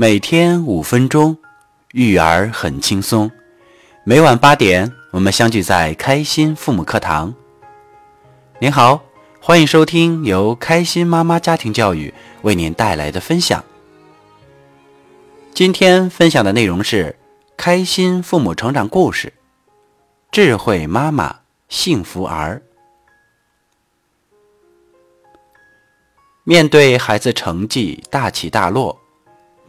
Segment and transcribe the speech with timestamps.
[0.00, 1.36] 每天五分钟，
[1.92, 3.30] 育儿很轻松。
[4.02, 7.34] 每晚八点，我们相聚在开心父母课堂。
[8.60, 9.02] 您好，
[9.42, 13.62] 欢迎收听由开心妈妈家庭教育为您带来的分享。
[15.52, 17.14] 今天分享的内容是
[17.58, 19.30] 开心父母成长故事：
[20.32, 22.62] 智慧妈妈，幸福儿。
[26.44, 28.98] 面对孩子成绩大起大落，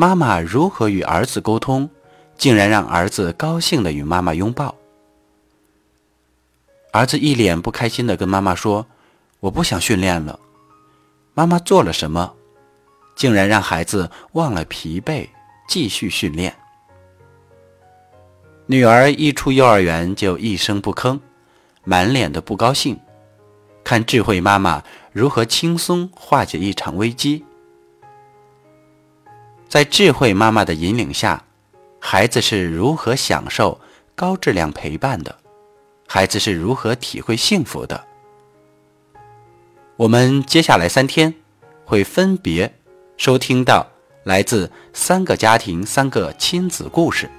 [0.00, 1.90] 妈妈如何与儿子沟通，
[2.38, 4.74] 竟然让儿子高兴的与妈妈拥抱？
[6.90, 8.86] 儿子一脸不开心的跟妈妈说
[9.40, 10.40] ：“我不想训练了。”
[11.36, 12.32] 妈妈做了什么，
[13.14, 15.28] 竟然让孩子忘了疲惫，
[15.68, 16.56] 继续训练？
[18.64, 21.20] 女儿一出幼儿园就一声不吭，
[21.84, 22.98] 满脸的不高兴。
[23.84, 27.44] 看智慧妈妈如何轻松化解一场危机，
[29.70, 31.44] 在智慧妈妈的引领下，
[32.00, 33.80] 孩子是如何享受
[34.16, 35.32] 高质量陪伴的？
[36.08, 38.04] 孩子是如何体会幸福的？
[39.96, 41.32] 我们接下来三天
[41.84, 42.74] 会分别
[43.16, 43.86] 收听到
[44.24, 47.30] 来自三个家庭、三个亲子故事。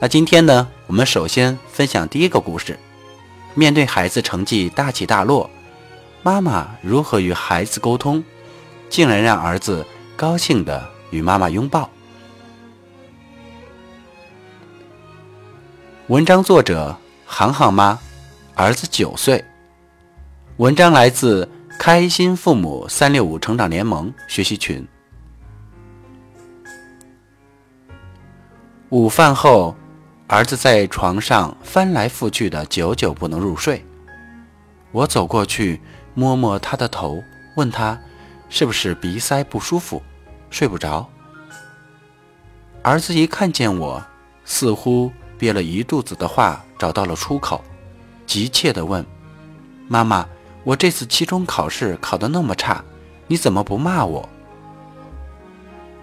[0.00, 2.78] 那今天呢，我们首先分享第一个故事。
[3.52, 5.50] 面对孩子成绩大起大落，
[6.22, 8.24] 妈妈如何与孩子沟通，
[8.88, 11.88] 竟然让儿子高兴的与妈妈拥抱？
[16.08, 17.98] 文章作者：航航妈，
[18.54, 19.42] 儿子九岁。
[20.58, 24.86] 文章来自开心父母三六五成长联盟学习群。
[28.90, 29.74] 午饭后。
[30.28, 33.80] 儿子在床上翻来覆去的，久久不能入睡。
[34.90, 35.80] 我走过去
[36.14, 37.22] 摸摸他的头，
[37.54, 37.96] 问他
[38.48, 40.02] 是不是鼻塞不舒服，
[40.56, 41.06] 睡不着。
[42.80, 44.02] 儿子一看见我，
[44.46, 47.62] 似乎憋了一肚子的话找到了出口，
[48.26, 49.04] 急切地问
[49.86, 50.26] ：“妈妈，
[50.64, 52.82] 我这次期中考试考得那么差，
[53.26, 54.26] 你怎么不骂我？”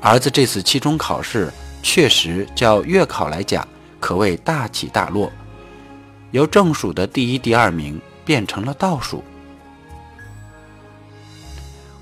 [0.02, 3.68] 儿子这次期中考试确实较月考来讲。
[4.00, 5.32] 可谓大起大落，
[6.30, 9.24] 由正数的第一、第二名变成了倒数。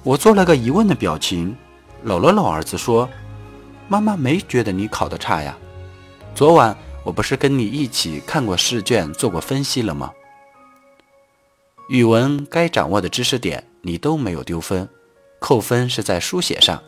[0.04, 1.56] 我做了个疑问的表情，
[2.04, 3.10] 搂了搂儿子说
[3.88, 5.58] ：“妈妈没觉得你考得差呀。
[6.34, 10.12] 昨晚我不是跟你一起看过试卷、做过分析了吗？
[11.90, 14.88] 语文该掌握的知识点你都没有丢分，
[15.40, 16.82] 扣分是在书写上。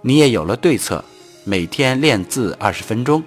[0.00, 1.04] 你也有了对策，
[1.44, 3.22] 每天练字二十分钟。”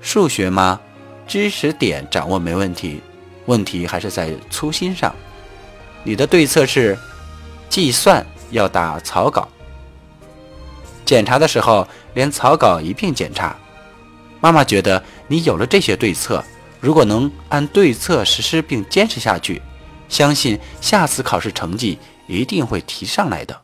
[0.00, 0.80] 数学吗？
[1.26, 3.00] 知识点掌握没问题，
[3.46, 5.12] 问题还是在粗心上。
[6.04, 6.96] 你的对策是，
[7.68, 9.48] 计算要打草稿，
[11.06, 13.56] 检查的时候连草稿一并检查。
[14.40, 16.44] 妈妈觉得你有了这些对策，
[16.80, 19.62] 如果能按对策实施并坚持下去，
[20.08, 23.62] 相信下次考试成绩一定会提上来的。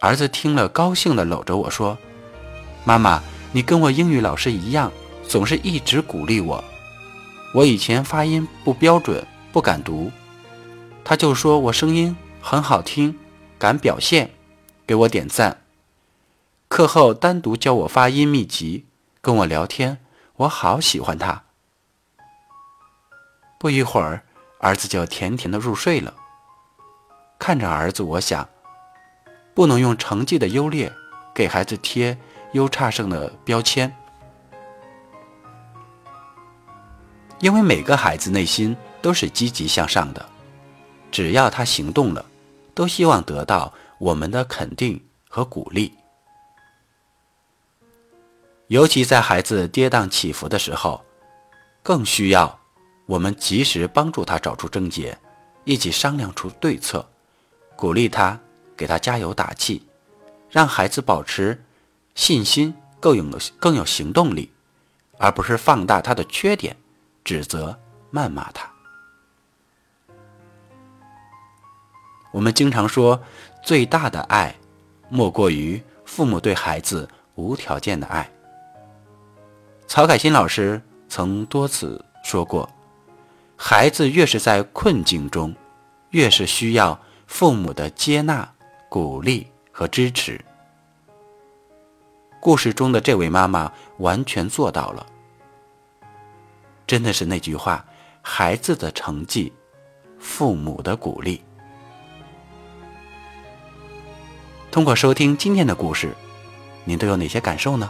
[0.00, 1.98] 儿子听了，高兴地搂着我说
[2.84, 3.22] ：“妈妈。”
[3.54, 4.90] 你跟我英语老师一样，
[5.28, 6.64] 总是一直鼓励我。
[7.52, 10.10] 我以前发音不标准，不敢读，
[11.04, 13.14] 他就说我声音很好听，
[13.58, 14.30] 敢表现，
[14.92, 15.62] 给我点赞。
[16.68, 18.84] 课后单独教我发音秘籍，
[19.22, 20.04] 跟我聊天，
[20.36, 21.44] 我好喜欢他。
[23.58, 24.22] 不一会儿，
[24.60, 26.12] 儿子就甜甜的入睡了。
[27.38, 28.46] 看着儿子，我想，
[29.54, 30.92] 不能用成绩的优劣
[31.34, 32.18] 给孩子贴。
[32.52, 33.96] 优差生的标签，
[37.38, 40.28] 因为每个孩子内心都是积极向上的，
[41.10, 42.26] 只要他行动了，
[42.74, 45.96] 都希望得到我们的肯定和鼓励。
[48.66, 51.04] 尤其在孩子跌宕起伏的时候，
[51.84, 52.58] 更需要
[53.06, 55.16] 我们及时帮助他找出症结，
[55.62, 57.08] 一起商量出对策，
[57.76, 58.36] 鼓励他，
[58.76, 59.86] 给他加油打气，
[60.50, 61.64] 让孩子保持。
[62.14, 63.24] 信心更有
[63.58, 64.52] 更有行动力，
[65.16, 66.76] 而不是放大他的缺点，
[67.24, 67.78] 指责、
[68.12, 68.70] 谩骂他。
[72.32, 73.22] 我们经常说，
[73.62, 74.54] 最大的爱，
[75.08, 78.28] 莫过于父母对孩子无条件的爱。
[79.86, 82.68] 曹凯新老师曾多次说过，
[83.56, 85.54] 孩子越是在困境中，
[86.10, 88.50] 越是需要父母的接纳、
[88.88, 90.44] 鼓励和支持。
[92.40, 95.06] 故事中的这位妈妈完全做到了，
[96.84, 97.84] 真的是那句话：
[98.20, 99.52] 孩子的成绩，
[100.18, 101.40] 父母的鼓励。
[104.82, 106.12] 通过收听今天的故事，
[106.84, 107.88] 您都有哪些感受呢？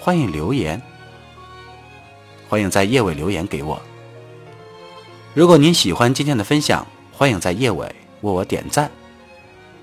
[0.00, 0.82] 欢迎留言，
[2.48, 3.80] 欢迎在页尾留言给我。
[5.34, 8.90] 如果您喜欢今天的分享，欢迎在页尾为我点赞，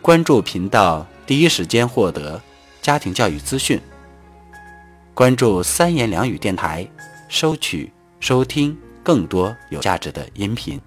[0.01, 2.41] 关注频道，第一时间获得
[2.81, 3.79] 家庭教育资讯。
[5.13, 6.85] 关注三言两语电台，
[7.29, 10.77] 收取收听更多有价值的音频。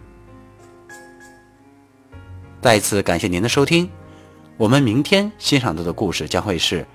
[2.61, 3.91] 再次感谢您的收听。
[4.57, 6.87] 我们明天欣赏到的故事将会是：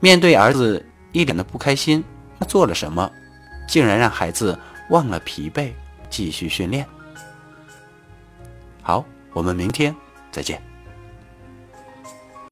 [0.00, 2.04] 面对儿子一脸的不开心，
[2.38, 3.10] 他做了什么，
[3.66, 4.58] 竟然让孩子
[4.90, 5.72] 忘了疲惫，
[6.10, 6.86] 继续训练。
[8.82, 9.94] 好，我们明天
[10.30, 10.71] 再见。